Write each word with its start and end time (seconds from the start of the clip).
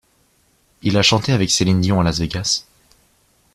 Il 0.81 0.97
a 0.97 1.03
chanté 1.03 1.31
avec 1.31 1.51
Céline 1.51 1.79
Dion 1.79 2.01
à 2.01 2.03
Las 2.03 2.17
Vegas. 2.17 2.65